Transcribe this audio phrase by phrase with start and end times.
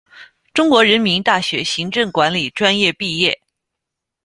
[0.51, 3.39] 中国人民大学行政管理专业毕业。